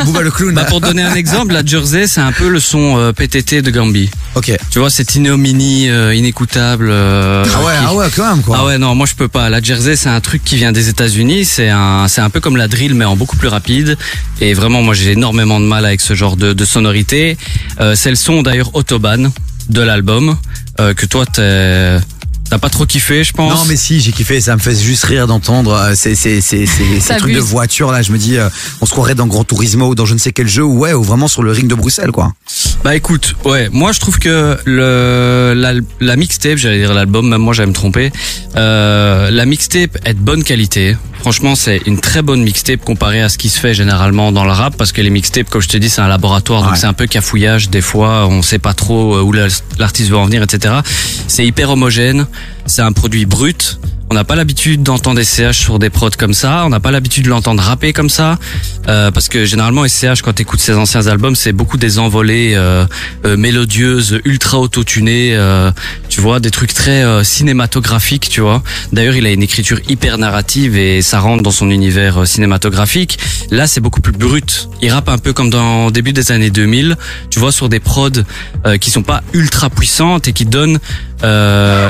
Booba 0.05 0.21
le, 0.21 0.31
clown. 0.31 0.53
bah, 0.55 0.63
pour 0.65 0.79
donner 0.79 1.03
un 1.03 1.13
exemple, 1.15 1.53
la 1.53 1.65
jersey, 1.65 2.07
c'est 2.07 2.21
un 2.21 2.31
peu 2.31 2.47
le 2.47 2.59
son 2.59 2.97
euh, 2.97 3.11
PTT 3.11 3.61
de 3.61 3.69
Gambi. 3.71 4.09
Ok. 4.35 4.51
Tu 4.69 4.79
vois, 4.79 4.89
c'est 4.89 5.15
ignominie, 5.15 5.89
euh, 5.89 6.13
inécoutable. 6.15 6.87
euh, 6.89 7.43
Ah 7.53 7.59
ouais, 7.63 7.73
qui- 7.73 7.85
ah 7.87 7.93
ouais, 7.95 8.05
quand 8.15 8.35
même 8.35 8.43
quoi. 8.43 8.57
Ah 8.61 8.65
ouais, 8.65 8.77
non, 8.77 8.95
moi 8.95 9.07
je 9.07 9.15
peux 9.15 9.27
pas. 9.27 9.49
La 9.49 9.61
jersey, 9.61 9.95
c'est 9.95 10.09
un 10.09 10.21
truc 10.21 10.43
qui 10.43 10.55
vient 10.55 10.71
des 10.71 10.87
États-Unis. 10.89 11.43
C'est 11.45 11.69
un, 11.69 12.07
c'est 12.07 12.21
un 12.21 12.29
peu 12.29 12.39
comme 12.39 12.55
la 12.55 12.67
drill, 12.67 12.93
mais 12.95 13.05
en 13.05 13.15
beaucoup 13.17 13.35
plus 13.37 13.47
rapide. 13.49 13.97
Et 14.41 14.53
vraiment, 14.53 14.81
moi 14.81 14.93
j'ai 14.93 15.11
énormément 15.11 15.59
de 15.59 15.65
mal 15.65 15.85
avec 15.85 16.01
ce 16.01 16.13
genre 16.13 16.35
de, 16.37 16.53
de 16.53 16.65
sonorité. 16.65 17.37
Euh, 17.79 17.95
c'est 17.95 18.09
le 18.09 18.15
son 18.15 18.41
d'ailleurs 18.41 18.75
Autobahn 18.75 19.31
de 19.69 19.81
l'album 19.81 20.37
euh, 20.79 20.93
que 20.93 21.05
toi 21.05 21.25
t'es- 21.25 21.97
t'as 22.49 22.57
pas 22.57 22.69
trop 22.69 22.85
kiffé, 22.85 23.23
je 23.23 23.33
pense. 23.33 23.51
Non 23.53 23.65
mais 23.67 23.75
si 23.75 23.99
j'ai 23.99 24.11
kiffé, 24.11 24.39
ça 24.41 24.55
me 24.55 24.59
fait 24.61 24.75
juste 24.75 25.03
rire 25.05 25.27
d'entendre 25.27 25.73
euh, 25.73 25.95
ces 25.95 26.15
ces 26.15 26.41
ces 26.41 26.65
ces, 26.65 26.99
ces 26.99 27.17
trucs 27.17 27.33
de 27.33 27.39
voiture 27.39 27.91
là. 27.91 28.01
Je 28.01 28.11
me 28.11 28.17
dis, 28.17 28.37
euh, 28.37 28.49
on 28.81 28.85
se 28.85 28.91
croirait 28.91 29.15
dans 29.15 29.27
Gran 29.27 29.43
Turismo 29.43 29.87
ou 29.89 29.95
dans 29.95 30.05
je 30.05 30.13
ne 30.13 30.19
sais 30.19 30.31
quel 30.31 30.47
jeu 30.47 30.63
ou 30.63 30.77
ouais 30.79 30.93
ou 30.93 31.03
vraiment 31.03 31.27
sur 31.27 31.43
le 31.43 31.51
ring 31.51 31.67
de 31.67 31.75
Bruxelles 31.75 32.11
quoi. 32.11 32.33
Bah 32.83 32.95
écoute, 32.95 33.35
ouais, 33.45 33.69
moi 33.71 33.91
je 33.91 33.99
trouve 33.99 34.19
que 34.19 34.57
le 34.65 35.53
la, 35.55 35.73
la 35.99 36.15
mixtape, 36.15 36.57
j'allais 36.57 36.79
dire 36.79 36.93
l'album, 36.93 37.27
même 37.29 37.41
moi 37.41 37.53
j'allais 37.53 37.67
me 37.69 37.73
tromper. 37.73 38.11
Euh, 38.55 39.31
la 39.31 39.45
mixtape 39.45 39.97
est 40.05 40.13
de 40.13 40.19
bonne 40.19 40.43
qualité. 40.43 40.95
Franchement, 41.19 41.55
c'est 41.55 41.81
une 41.87 41.99
très 41.99 42.21
bonne 42.21 42.43
mixtape 42.43 42.81
comparée 42.81 43.21
à 43.21 43.29
ce 43.29 43.39
qui 43.39 43.49
se 43.49 43.59
fait 43.59 43.73
généralement 43.73 44.31
dans 44.31 44.45
le 44.45 44.51
rap, 44.51 44.77
parce 44.77 44.91
que 44.91 45.01
les 45.01 45.09
mixtapes, 45.09 45.49
comme 45.49 45.61
je 45.61 45.67
te 45.67 45.77
dis, 45.77 45.89
c'est 45.89 46.01
un 46.01 46.07
laboratoire, 46.07 46.61
donc 46.61 46.73
Ouais. 46.73 46.77
c'est 46.77 46.85
un 46.85 46.93
peu 46.93 47.07
cafouillage. 47.07 47.69
Des 47.71 47.81
fois, 47.81 48.27
on 48.27 48.43
sait 48.43 48.59
pas 48.59 48.75
trop 48.75 49.15
euh, 49.15 49.21
où 49.21 49.31
la- 49.31 49.47
l'artiste 49.79 50.11
veut 50.11 50.17
en 50.17 50.25
venir, 50.25 50.43
etc. 50.43 50.75
C'est 51.27 51.43
hyper 51.45 51.71
homogène. 51.71 52.27
C'est 52.65 52.81
un 52.81 52.91
produit 52.91 53.25
brut. 53.25 53.79
On 54.11 54.13
n'a 54.13 54.23
pas 54.23 54.35
l'habitude 54.35 54.83
d'entendre 54.83 55.19
SCH 55.23 55.53
sur 55.57 55.79
des 55.79 55.89
prods 55.89 56.11
comme 56.15 56.35
ça. 56.35 56.63
On 56.65 56.69
n'a 56.69 56.79
pas 56.79 56.91
l'habitude 56.91 57.25
de 57.25 57.29
l'entendre 57.29 57.63
rapper 57.63 57.91
comme 57.91 58.09
ça. 58.09 58.37
Euh, 58.87 59.09
parce 59.09 59.29
que 59.29 59.45
généralement, 59.45 59.87
SCH, 59.87 60.21
quand 60.23 60.33
tu 60.33 60.43
écoutes 60.43 60.59
ses 60.59 60.75
anciens 60.75 61.07
albums, 61.07 61.35
c'est 61.35 61.53
beaucoup 61.53 61.77
des 61.77 61.97
envolées 61.97 62.53
euh, 62.53 62.85
euh, 63.25 63.35
mélodieuses, 63.35 64.21
ultra 64.23 64.59
autotunées. 64.59 65.35
euh, 65.35 65.71
tu 66.07 66.21
vois, 66.21 66.39
des 66.39 66.51
trucs 66.51 66.71
très 66.71 67.03
euh, 67.03 67.23
cinématographiques, 67.23 68.29
tu 68.29 68.41
vois. 68.41 68.61
D'ailleurs, 68.93 69.15
il 69.15 69.25
a 69.25 69.31
une 69.31 69.41
écriture 69.41 69.79
hyper 69.89 70.19
narrative 70.19 70.77
et 70.77 71.01
ça 71.01 71.19
rentre 71.19 71.41
dans 71.41 71.51
son 71.51 71.71
univers 71.71 72.27
cinématographique. 72.27 73.17
Là, 73.49 73.65
c'est 73.65 73.81
beaucoup 73.81 74.01
plus 74.01 74.13
brut. 74.13 74.69
Il 74.83 74.91
rappe 74.91 75.09
un 75.09 75.17
peu 75.17 75.33
comme 75.33 75.49
dans 75.49 75.87
le 75.87 75.91
début 75.91 76.13
des 76.13 76.31
années 76.31 76.51
2000. 76.51 76.95
Tu 77.31 77.39
vois, 77.39 77.51
sur 77.51 77.69
des 77.69 77.79
prods 77.79 78.09
qui 78.79 78.91
sont 78.91 79.03
pas 79.03 79.23
ultra 79.33 79.71
puissantes 79.71 80.27
et 80.27 80.33
qui 80.33 80.45
donnent... 80.45 80.77
Euh, 81.23 81.89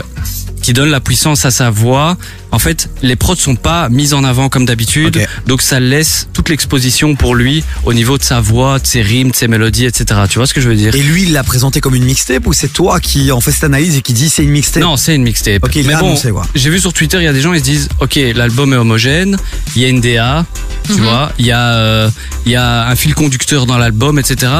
qui 0.65 0.73
donne 0.73 0.89
la 0.89 0.99
puissance 0.99 1.45
à 1.45 1.51
sa 1.51 1.69
voix. 1.69 2.17
En 2.51 2.57
fait, 2.57 2.89
les 3.03 3.15
prods 3.15 3.35
sont 3.35 3.55
pas 3.55 3.87
mises 3.89 4.15
en 4.15 4.23
avant 4.23 4.49
comme 4.49 4.65
d'habitude, 4.65 5.23
donc 5.45 5.61
ça 5.61 5.79
laisse 5.79 6.27
toute 6.33 6.49
l'exposition 6.49 7.13
pour 7.13 7.35
lui 7.35 7.63
au 7.83 7.93
niveau 7.93 8.17
de 8.17 8.23
sa 8.23 8.41
voix, 8.41 8.79
de 8.79 8.87
ses 8.87 9.03
rimes, 9.03 9.29
de 9.29 9.35
ses 9.35 9.47
mélodies, 9.47 9.85
etc. 9.85 10.21
Tu 10.27 10.39
vois 10.39 10.47
ce 10.47 10.55
que 10.55 10.61
je 10.61 10.67
veux 10.67 10.75
dire? 10.75 10.95
Et 10.95 11.03
lui 11.03 11.21
il 11.21 11.33
l'a 11.33 11.43
présenté 11.43 11.81
comme 11.81 11.93
une 11.93 12.03
mixtape 12.03 12.47
ou 12.47 12.53
c'est 12.53 12.73
toi 12.73 12.99
qui 12.99 13.31
en 13.31 13.41
fait 13.41 13.51
cette 13.51 13.65
analyse 13.65 13.95
et 13.97 14.01
qui 14.01 14.13
dit 14.13 14.27
c'est 14.27 14.43
une 14.43 14.49
mixtape? 14.49 14.81
Non, 14.81 14.97
c'est 14.97 15.13
une 15.13 15.21
mixtape. 15.21 15.63
Ok, 15.63 15.75
il 15.75 15.85
Mais 15.85 15.97
bon, 15.97 16.15
j'ai 16.55 16.69
vu 16.71 16.79
sur 16.79 16.93
Twitter, 16.93 17.17
il 17.19 17.25
y 17.25 17.27
a 17.27 17.33
des 17.33 17.41
gens, 17.41 17.53
ils 17.53 17.59
se 17.59 17.63
disent, 17.63 17.89
ok, 17.99 18.19
l'album 18.33 18.73
est 18.73 18.77
homogène, 18.77 19.37
il 19.75 19.83
y 19.83 19.85
a 19.85 19.89
une 19.89 20.01
DA, 20.01 20.47
tu 20.87 20.93
vois, 20.93 21.31
il 21.37 21.45
y 21.45 21.51
a, 21.51 21.73
euh, 21.73 22.09
il 22.47 22.53
y 22.53 22.55
a 22.55 22.87
un 22.87 22.95
fil 22.95 23.13
conducteur 23.13 23.67
dans 23.67 23.77
l'album, 23.77 24.17
etc. 24.17 24.51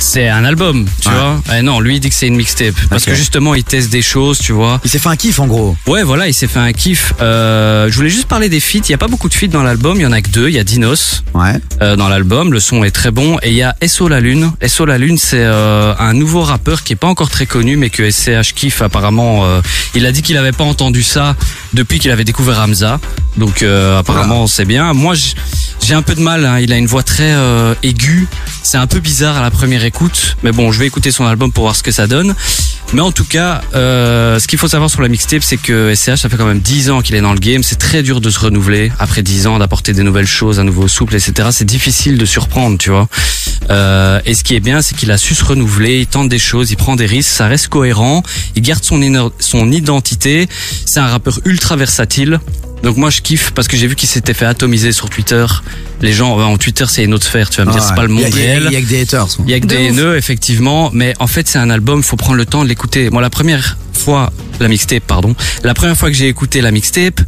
C'est 0.00 0.28
un 0.28 0.44
album, 0.44 0.86
tu 1.02 1.08
Ouais. 1.08 1.14
vois. 1.14 1.42
Eh 1.58 1.62
non, 1.62 1.80
lui 1.80 1.96
il 1.96 2.00
dit 2.00 2.08
que 2.08 2.14
c'est 2.14 2.28
une 2.28 2.36
mixtape 2.36 2.74
parce 2.88 3.04
que 3.04 3.14
justement 3.14 3.54
il 3.56 3.64
teste 3.64 3.90
des 3.90 4.00
choses, 4.02 4.38
tu 4.38 4.52
vois. 4.52 4.80
Il 4.84 4.90
s'est 4.90 4.98
fait 5.00 5.08
un 5.08 5.16
kiff 5.16 5.40
en 5.40 5.46
gros. 5.48 5.76
Ouais, 5.88 6.04
voilà, 6.04 6.28
il 6.28 6.34
s'est 6.34 6.46
fait 6.46 6.60
un 6.60 6.72
kiff. 6.72 7.12
Euh, 7.20 7.88
je 7.90 7.96
voulais 7.96 8.08
juste 8.08 8.26
parler 8.28 8.48
des 8.48 8.60
feats. 8.60 8.78
Il 8.88 8.90
y 8.90 8.94
a 8.94 8.98
pas 8.98 9.08
beaucoup 9.08 9.28
de 9.28 9.34
feats 9.34 9.48
dans 9.48 9.62
l'album. 9.64 9.96
Il 9.98 10.02
y 10.02 10.06
en 10.06 10.12
a 10.12 10.22
que 10.22 10.28
deux. 10.30 10.48
Il 10.48 10.54
y 10.54 10.58
a 10.58 10.64
Dinos 10.64 11.24
Ouais. 11.34 11.60
euh, 11.82 11.96
dans 11.96 12.08
l'album. 12.08 12.52
Le 12.52 12.60
son 12.60 12.84
est 12.84 12.90
très 12.92 13.10
bon. 13.10 13.38
Et 13.42 13.48
il 13.50 13.54
y 13.56 13.62
a 13.62 13.74
SO 13.86 14.08
La 14.08 14.20
Lune. 14.20 14.52
SO 14.66 14.86
La 14.86 14.98
Lune, 14.98 15.18
c'est 15.18 15.42
euh, 15.42 15.92
un 15.98 16.14
nouveau 16.14 16.42
rappeur 16.42 16.84
qui 16.84 16.92
est 16.92 16.96
pas 16.96 17.08
encore 17.08 17.28
très 17.30 17.46
connu, 17.46 17.76
mais 17.76 17.90
que 17.90 18.08
SCH 18.08 18.54
kiffe 18.54 18.82
apparemment. 18.82 19.44
euh, 19.46 19.60
il 19.96 20.06
a 20.06 20.12
dit 20.12 20.22
qu'il 20.22 20.36
avait 20.36 20.52
pas 20.52 20.64
entendu 20.64 21.02
ça 21.02 21.34
depuis 21.72 21.98
qu'il 21.98 22.10
avait 22.12 22.24
découvert 22.24 22.60
Hamza. 22.60 23.00
Donc 23.36 23.62
euh, 23.62 23.98
apparemment 23.98 24.46
c'est 24.46 24.64
bien. 24.64 24.92
Moi 24.94 25.14
j'ai 25.80 25.94
un 25.94 26.02
peu 26.02 26.14
de 26.14 26.20
mal. 26.20 26.44
hein. 26.46 26.58
Il 26.60 26.72
a 26.72 26.76
une 26.76 26.86
voix 26.86 27.02
très 27.02 27.32
euh, 27.32 27.74
aiguë. 27.82 28.26
C'est 28.62 28.78
un 28.78 28.86
peu 28.86 29.00
bizarre 29.00 29.36
à 29.36 29.42
la 29.42 29.50
première 29.50 29.84
écoute. 29.88 30.36
Mais 30.42 30.52
bon, 30.52 30.70
je 30.70 30.78
vais 30.78 30.86
écouter 30.86 31.10
son 31.10 31.26
album 31.26 31.50
pour 31.50 31.64
voir 31.64 31.74
ce 31.74 31.82
que 31.82 31.90
ça 31.90 32.06
donne. 32.06 32.34
Mais 32.94 33.00
en 33.02 33.12
tout 33.12 33.24
cas, 33.24 33.60
euh, 33.74 34.38
ce 34.38 34.46
qu'il 34.46 34.58
faut 34.58 34.68
savoir 34.68 34.88
sur 34.88 35.02
la 35.02 35.08
mixtape, 35.08 35.42
c'est 35.42 35.58
que 35.58 35.94
SCH, 35.94 36.16
ça 36.16 36.28
fait 36.28 36.36
quand 36.36 36.46
même 36.46 36.60
10 36.60 36.90
ans 36.90 37.02
qu'il 37.02 37.16
est 37.16 37.20
dans 37.20 37.34
le 37.34 37.38
game. 37.38 37.62
C'est 37.62 37.76
très 37.76 38.02
dur 38.02 38.20
de 38.20 38.30
se 38.30 38.38
renouveler 38.38 38.90
après 38.98 39.22
10 39.22 39.46
ans, 39.46 39.58
d'apporter 39.58 39.92
des 39.92 40.02
nouvelles 40.02 40.26
choses, 40.26 40.58
un 40.58 40.64
nouveau 40.64 40.88
souple, 40.88 41.14
etc. 41.14 41.48
C'est 41.50 41.66
difficile 41.66 42.16
de 42.16 42.24
surprendre, 42.24 42.78
tu 42.78 42.90
vois. 42.90 43.08
Euh, 43.70 44.20
et 44.24 44.34
ce 44.34 44.42
qui 44.42 44.54
est 44.54 44.60
bien, 44.60 44.80
c'est 44.80 44.96
qu'il 44.96 45.10
a 45.10 45.18
su 45.18 45.34
se 45.34 45.44
renouveler, 45.44 46.00
il 46.00 46.06
tente 46.06 46.28
des 46.28 46.38
choses, 46.38 46.70
il 46.70 46.76
prend 46.76 46.96
des 46.96 47.06
risques, 47.06 47.30
ça 47.30 47.46
reste 47.46 47.68
cohérent, 47.68 48.22
il 48.56 48.62
garde 48.62 48.84
son, 48.84 49.30
son 49.38 49.70
identité. 49.70 50.48
C'est 50.86 51.00
un 51.00 51.08
rappeur 51.08 51.40
ultra 51.44 51.76
versatile. 51.76 52.40
Donc 52.82 52.96
moi 52.96 53.10
je 53.10 53.20
kiffe 53.20 53.50
parce 53.54 53.66
que 53.68 53.76
j'ai 53.76 53.86
vu 53.86 53.96
qu'il 53.96 54.08
s'était 54.08 54.34
fait 54.34 54.44
atomiser 54.46 54.92
sur 54.92 55.10
Twitter. 55.10 55.44
Les 56.00 56.12
gens, 56.12 56.38
en 56.38 56.56
Twitter 56.58 56.84
c'est 56.88 57.04
une 57.04 57.12
autre 57.14 57.24
sphère, 57.26 57.50
tu 57.50 57.58
vas 57.58 57.64
me 57.64 57.72
dire, 57.72 57.80
Ah 57.82 57.84
c'est 57.84 57.90
ouais. 57.90 57.96
pas 57.96 58.02
le 58.04 58.08
monde 58.08 58.24
Il 58.28 58.36
y 58.36 58.40
a- 58.40 58.44
réel. 58.44 58.64
Il 58.68 58.72
y 58.72 58.76
a 58.76 58.80
que 58.80 58.86
des 58.86 59.00
haters. 59.00 59.26
Il 59.44 59.50
y 59.50 59.54
a 59.54 59.60
que 59.60 59.66
De 59.66 59.74
des 59.76 59.82
haineux, 59.86 60.16
effectivement, 60.16 60.90
mais 60.94 61.12
en 61.18 61.26
fait, 61.26 61.48
c'est 61.48 61.58
un 61.58 61.70
album, 61.70 62.02
faut 62.02 62.16
prendre 62.16 62.36
le 62.36 62.46
temps 62.46 62.62
de 62.62 62.68
l'écouter. 62.68 63.10
Moi, 63.10 63.20
la 63.20 63.30
première 63.30 63.76
fois, 63.92 64.32
la 64.60 64.68
mixtape, 64.68 65.02
pardon, 65.06 65.34
la 65.64 65.74
première 65.74 65.96
fois 65.96 66.08
que 66.08 66.16
j'ai 66.16 66.28
écouté 66.28 66.60
la 66.60 66.70
mixtape, 66.70 67.20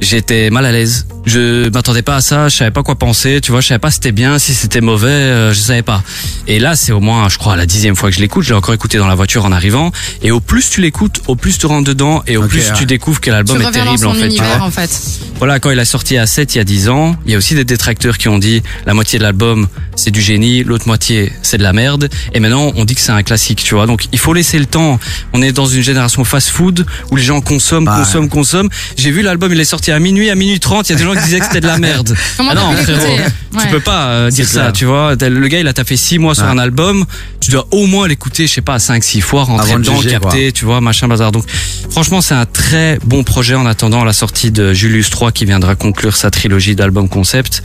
j'étais 0.00 0.50
mal 0.50 0.64
à 0.64 0.72
l'aise. 0.72 1.06
Je 1.26 1.68
m'attendais 1.70 2.02
pas 2.02 2.16
à 2.16 2.20
ça, 2.20 2.48
je 2.48 2.56
savais 2.56 2.70
pas 2.70 2.82
quoi 2.82 2.94
penser, 2.94 3.40
tu 3.42 3.50
vois, 3.50 3.60
je 3.60 3.66
savais 3.68 3.78
pas 3.78 3.90
si 3.90 3.96
c'était 3.96 4.12
bien, 4.12 4.38
si 4.38 4.54
c'était 4.54 4.80
mauvais, 4.80 5.08
euh, 5.08 5.52
je 5.52 5.58
savais 5.60 5.82
pas. 5.82 6.02
Et 6.46 6.58
là, 6.58 6.74
c'est 6.74 6.92
au 6.92 7.00
moins, 7.00 7.28
je 7.28 7.36
crois, 7.36 7.54
la 7.56 7.66
dixième 7.66 7.96
fois 7.96 8.08
que 8.08 8.16
je 8.16 8.20
l'écoute, 8.20 8.44
je 8.44 8.50
l'ai 8.50 8.54
encore 8.56 8.72
écouté 8.74 8.96
dans 8.96 9.06
la 9.08 9.14
voiture 9.14 9.44
en 9.44 9.52
arrivant, 9.52 9.92
et 10.22 10.30
au 10.30 10.40
plus 10.40 10.70
tu 10.70 10.80
l'écoutes, 10.80 11.20
au 11.26 11.36
plus 11.36 11.58
tu 11.58 11.66
rentres 11.66 11.86
dedans, 11.88 12.22
et 12.26 12.36
au 12.38 12.46
plus 12.46 12.68
ouais. 12.68 12.76
tu 12.76 12.86
découvres 12.86 13.20
que 13.20 13.30
l'album 13.30 13.60
est 13.60 13.70
terrible, 13.70 13.98
son 13.98 14.06
en 14.08 14.14
fait. 14.14 14.20
tu 14.20 14.26
univers, 14.26 14.56
vois. 14.58 14.66
en 14.66 14.70
fait. 14.70 14.90
Voilà, 15.38 15.60
quand 15.60 15.70
il 15.70 15.78
a 15.78 15.84
sorti 15.84 16.16
à 16.16 16.26
7 16.26 16.54
il 16.54 16.58
y 16.58 16.60
a 16.60 16.64
10 16.64 16.88
ans, 16.88 17.16
il 17.26 17.32
y 17.32 17.34
a 17.34 17.38
aussi 17.38 17.54
des 17.54 17.64
détracteurs 17.64 18.16
qui 18.18 18.28
ont 18.28 18.38
dit 18.38 18.62
la 18.86 18.94
moitié 18.94 19.18
de 19.18 19.24
l'album 19.24 19.68
c'est 19.94 20.10
du 20.10 20.20
génie, 20.20 20.62
l'autre 20.64 20.86
moitié 20.86 21.32
c'est 21.42 21.58
de 21.58 21.62
la 21.62 21.72
merde, 21.72 22.08
et 22.32 22.40
maintenant 22.40 22.72
on 22.76 22.84
dit 22.84 22.94
que 22.94 23.00
c'est 23.00 23.12
un 23.12 23.22
classique, 23.22 23.62
tu 23.62 23.74
vois. 23.74 23.86
Donc 23.86 24.06
il 24.12 24.18
faut 24.18 24.32
laisser 24.32 24.58
le 24.58 24.66
temps. 24.66 24.98
On 25.32 25.42
est 25.42 25.52
dans 25.52 25.66
une 25.66 25.82
génération 25.82 26.24
fast-food 26.24 26.86
où 27.10 27.16
les 27.16 27.22
gens 27.22 27.40
consomment, 27.40 27.88
Ouais. 27.88 27.98
consomment, 27.98 28.28
consomment. 28.28 28.68
J'ai 28.96 29.10
vu 29.10 29.22
l'album, 29.22 29.52
il 29.52 29.60
est 29.60 29.64
sorti 29.64 29.87
à 29.92 29.98
minuit, 29.98 30.30
à 30.30 30.34
minuit 30.34 30.60
30, 30.60 30.88
il 30.88 30.92
y 30.92 30.94
a 30.94 30.98
des 30.98 31.04
gens 31.04 31.14
disait 31.14 31.38
que 31.40 31.46
c'était 31.46 31.60
de 31.60 31.66
la 31.66 31.78
merde. 31.78 32.14
Comment 32.36 32.50
ah 32.52 32.54
non, 32.54 32.72
frérot, 32.76 33.00
l'écouter 33.00 33.24
tu 33.50 33.56
Ouais. 33.58 33.70
peux 33.70 33.80
pas 33.80 34.08
euh, 34.08 34.30
dire 34.30 34.46
clair. 34.48 34.66
ça, 34.66 34.72
tu 34.72 34.84
vois. 34.84 35.14
Le 35.18 35.48
gars, 35.48 35.58
il 35.58 35.66
a 35.68 35.72
taffé 35.72 35.96
6 35.96 36.18
mois 36.18 36.34
sur 36.34 36.44
Ouais. 36.44 36.50
un 36.50 36.58
album. 36.58 37.04
Tu 37.40 37.50
dois 37.50 37.66
au 37.70 37.86
moins 37.86 38.06
l'écouter, 38.06 38.46
je 38.46 38.52
sais 38.52 38.60
pas, 38.60 38.78
5 38.78 39.02
6 39.02 39.20
fois, 39.22 39.44
rentrer 39.44 39.70
Avant 39.70 39.78
de 39.78 39.84
dedans, 39.84 39.96
juger, 40.00 40.10
capter, 40.10 40.52
tu 40.52 40.64
vois, 40.66 40.80
machin 40.82 41.08
bazar. 41.08 41.32
Donc 41.32 41.44
franchement, 41.90 42.20
c'est 42.20 42.34
un 42.34 42.44
très 42.44 42.98
bon 43.04 43.24
projet 43.24 43.54
en 43.54 43.64
attendant 43.64 44.04
la 44.04 44.12
sortie 44.12 44.50
de 44.50 44.74
Julius 44.74 45.08
3 45.10 45.32
qui 45.32 45.46
viendra 45.46 45.74
conclure 45.76 46.14
sa 46.16 46.30
trilogie 46.30 46.76
d'albums 46.76 47.08
concept. 47.08 47.62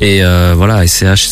Et 0.00 0.24
euh, 0.24 0.54
voilà, 0.56 0.86
SCH 0.86 1.28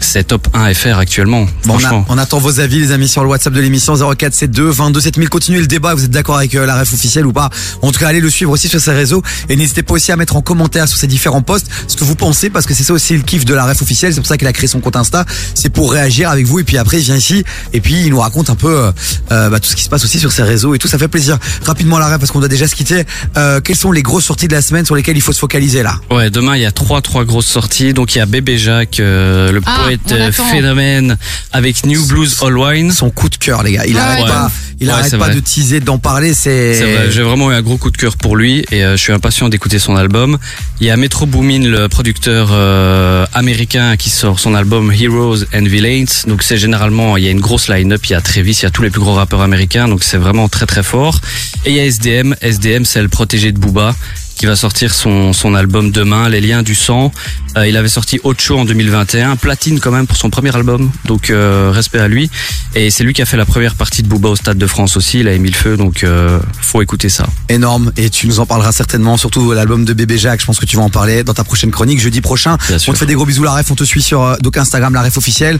c'est 0.00 0.24
top 0.24 0.46
1 0.54 0.72
FR 0.74 0.98
actuellement. 0.98 1.46
Bon, 1.64 1.74
on, 1.74 1.76
a- 1.76 1.80
franchement. 1.80 2.04
on 2.08 2.18
attend 2.18 2.38
vos 2.38 2.60
avis, 2.60 2.78
les 2.78 2.92
amis, 2.92 3.08
sur 3.08 3.22
le 3.24 3.28
WhatsApp 3.28 3.52
de 3.54 3.60
l'émission 3.60 3.94
0472 3.96 4.76
22 4.76 5.00
7000. 5.00 5.28
Continuez 5.28 5.60
le 5.60 5.66
débat. 5.66 5.94
Vous 5.94 6.04
êtes 6.04 6.10
d'accord 6.10 6.36
avec 6.36 6.54
euh, 6.54 6.64
la 6.66 6.78
ref 6.78 6.92
officielle 6.92 7.26
ou 7.26 7.32
pas 7.32 7.50
En 7.82 7.90
tout 7.90 7.98
cas, 7.98 8.08
allez 8.08 8.20
le 8.20 8.30
suivre 8.30 8.52
aussi 8.52 8.68
sur 8.68 8.80
ses 8.80 8.92
réseaux 8.92 9.22
et 9.48 9.56
n'hésitez 9.56 9.71
pas 9.80 9.94
aussi 9.94 10.12
à 10.12 10.16
mettre 10.16 10.36
en 10.36 10.42
commentaire 10.42 10.86
sur 10.86 10.98
ses 10.98 11.06
différents 11.06 11.40
posts 11.40 11.66
ce 11.88 11.96
que 11.96 12.04
vous 12.04 12.16
pensez 12.16 12.50
parce 12.50 12.66
que 12.66 12.74
c'est 12.74 12.84
ça 12.84 12.92
aussi 12.92 13.16
le 13.16 13.22
kiff 13.22 13.46
de 13.46 13.54
la 13.54 13.64
ref 13.64 13.80
officielle. 13.80 14.12
C'est 14.12 14.20
pour 14.20 14.28
ça 14.28 14.36
qu'il 14.36 14.46
a 14.46 14.52
créé 14.52 14.66
son 14.68 14.80
compte 14.80 14.96
Insta. 14.96 15.24
C'est 15.54 15.70
pour 15.70 15.90
réagir 15.92 16.28
avec 16.28 16.44
vous 16.46 16.58
et 16.58 16.64
puis 16.64 16.76
après 16.76 16.98
il 16.98 17.04
vient 17.04 17.16
ici 17.16 17.42
et 17.72 17.80
puis 17.80 17.94
il 18.02 18.10
nous 18.10 18.20
raconte 18.20 18.50
un 18.50 18.54
peu 18.56 18.68
euh, 18.76 18.92
euh, 19.30 19.48
bah, 19.48 19.58
tout 19.60 19.70
ce 19.70 19.76
qui 19.76 19.82
se 19.84 19.88
passe 19.88 20.04
aussi 20.04 20.18
sur 20.18 20.30
ses 20.32 20.42
réseaux 20.42 20.74
et 20.74 20.78
tout. 20.78 20.88
Ça 20.88 20.98
fait 20.98 21.08
plaisir. 21.08 21.38
Rapidement 21.64 21.98
la 21.98 22.08
ref 22.08 22.18
parce 22.18 22.30
qu'on 22.30 22.40
doit 22.40 22.48
déjà 22.48 22.68
se 22.68 22.74
quitter. 22.74 23.04
Euh, 23.38 23.60
quelles 23.62 23.76
sont 23.76 23.92
les 23.92 24.02
grosses 24.02 24.24
sorties 24.26 24.48
de 24.48 24.52
la 24.54 24.60
semaine 24.60 24.84
sur 24.84 24.94
lesquelles 24.94 25.16
il 25.16 25.22
faut 25.22 25.32
se 25.32 25.38
focaliser 25.38 25.82
là? 25.82 25.94
Ouais, 26.10 26.28
demain 26.28 26.56
il 26.56 26.62
y 26.62 26.66
a 26.66 26.72
trois 26.72 27.00
trois 27.00 27.24
grosses 27.24 27.46
sorties. 27.46 27.94
Donc 27.94 28.14
il 28.14 28.18
y 28.18 28.20
a 28.20 28.26
Bébé 28.26 28.58
Jacques, 28.58 29.00
euh, 29.00 29.52
le 29.52 29.60
Ah, 29.64 29.80
poète 29.84 30.00
on 30.10 30.14
euh, 30.14 30.32
phénomène 30.32 31.16
avec 31.52 31.86
New 31.86 32.04
Blues 32.06 32.36
All 32.42 32.58
Wine. 32.58 32.90
Son 32.92 33.10
coup 33.10 33.28
de 33.28 33.36
cœur 33.36 33.62
les 33.62 33.72
gars. 33.72 33.84
Il 33.86 33.94
Ouais, 33.94 34.00
arrête 34.00 34.24
ouais. 34.24 34.28
pas. 34.28 34.50
Il 34.80 34.86
Ouais, 34.88 34.92
arrête 34.94 35.10
pas 35.12 35.16
vrai. 35.26 35.34
de 35.34 35.40
teaser, 35.40 35.80
d'en 35.80 35.98
parler. 35.98 36.34
C'est 36.34 36.74
C'est 36.74 36.92
vrai, 36.94 37.10
j'ai 37.10 37.22
vraiment 37.22 37.50
eu 37.52 37.54
un 37.54 37.62
gros 37.62 37.76
coup 37.76 37.90
de 37.90 37.96
cœur 37.96 38.16
pour 38.16 38.36
lui 38.36 38.64
et 38.72 38.84
euh, 38.84 38.96
je 38.96 39.02
suis 39.02 39.12
impatient 39.12 39.48
d'écouter 39.48 39.78
son 39.78 39.94
album. 39.96 40.38
Il 40.80 40.86
y 40.86 40.90
a 40.90 40.96
Metro 40.96 41.26
Boomin, 41.26 41.60
le 41.68 41.88
producteur 41.88 42.48
euh, 42.52 43.24
américain, 43.34 43.96
qui 43.96 44.10
sort 44.10 44.40
son 44.40 44.54
album 44.54 44.92
Heroes 44.92 45.44
and 45.54 45.64
Villains. 45.64 46.04
Donc 46.26 46.42
c'est 46.42 46.56
généralement, 46.58 47.16
il 47.16 47.24
y 47.24 47.28
a 47.28 47.30
une 47.30 47.40
grosse 47.40 47.68
line-up, 47.68 48.04
il 48.06 48.12
y 48.12 48.14
a 48.14 48.20
Travis, 48.20 48.52
il 48.60 48.62
y 48.62 48.66
a 48.66 48.70
tous 48.70 48.82
les 48.82 48.90
plus 48.90 49.00
gros 49.00 49.14
rappeurs 49.14 49.42
américains, 49.42 49.88
donc 49.88 50.02
c'est 50.02 50.16
vraiment 50.18 50.48
très 50.48 50.66
très 50.66 50.82
fort. 50.82 51.20
Et 51.64 51.70
il 51.70 51.76
y 51.76 51.80
a 51.80 51.84
SDM, 51.86 52.34
SDM 52.40 52.84
c'est 52.84 53.02
le 53.02 53.08
protégé 53.08 53.52
de 53.52 53.58
Booba 53.58 53.94
qui 54.36 54.46
va 54.46 54.56
sortir 54.56 54.94
son, 54.94 55.32
son 55.32 55.54
album 55.54 55.90
demain, 55.90 56.28
Les 56.28 56.40
liens 56.40 56.62
du 56.62 56.74
sang. 56.74 57.12
Euh, 57.56 57.66
il 57.66 57.76
avait 57.76 57.88
sorti 57.88 58.18
Ocho 58.24 58.58
en 58.58 58.64
2021, 58.64 59.36
platine 59.36 59.78
quand 59.78 59.90
même 59.90 60.06
pour 60.06 60.16
son 60.16 60.30
premier 60.30 60.54
album, 60.56 60.90
donc 61.04 61.30
euh, 61.30 61.70
respect 61.72 61.98
à 61.98 62.08
lui. 62.08 62.30
Et 62.74 62.90
c'est 62.90 63.04
lui 63.04 63.12
qui 63.12 63.20
a 63.20 63.26
fait 63.26 63.36
la 63.36 63.44
première 63.44 63.74
partie 63.74 64.02
de 64.02 64.08
Booba 64.08 64.30
au 64.30 64.36
Stade 64.36 64.56
de 64.56 64.66
France 64.66 64.96
aussi, 64.96 65.20
il 65.20 65.28
a 65.28 65.36
mis 65.36 65.50
le 65.50 65.54
feu, 65.54 65.76
donc 65.76 66.02
euh, 66.02 66.38
faut 66.60 66.80
écouter 66.80 67.08
ça. 67.08 67.26
énorme 67.48 67.92
et 67.96 68.08
tu 68.10 68.26
nous 68.26 68.40
en 68.40 68.46
parleras 68.46 68.72
certainement, 68.72 69.16
surtout 69.16 69.52
l'album 69.52 69.84
de 69.84 69.92
Bébé 69.92 70.16
Jacques. 70.18 70.40
Je 70.40 70.46
pense 70.46 70.58
que 70.58 70.66
tu 70.66 70.76
vas 70.76 70.82
en 70.82 70.90
parler 70.90 71.24
dans 71.24 71.34
ta 71.34 71.44
prochaine 71.44 71.70
chronique 71.70 72.00
jeudi 72.00 72.20
prochain. 72.20 72.56
Bien 72.68 72.78
sûr. 72.78 72.90
On 72.90 72.94
te 72.94 72.98
fait 72.98 73.06
des 73.06 73.14
gros 73.14 73.26
bisous 73.26 73.44
la 73.44 73.52
ref, 73.52 73.70
on 73.70 73.74
te 73.74 73.84
suit 73.84 74.02
sur 74.02 74.22
euh, 74.22 74.36
donc 74.42 74.56
Instagram 74.56 74.94
la 74.94 75.02
ref 75.02 75.16
officielle. 75.16 75.58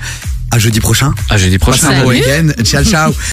À 0.51 0.59
jeudi 0.59 0.81
prochain. 0.81 1.15
À 1.31 1.39
jeudi 1.39 1.59
prochain. 1.59 1.89
Passez 1.89 2.01
un 2.01 2.03
bon 2.03 2.11
week-end. 2.11 2.49
Ciao 2.65 2.85
ciao. 2.85 3.13